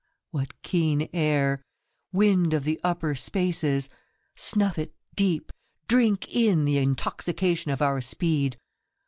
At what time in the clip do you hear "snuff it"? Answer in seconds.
4.35-4.95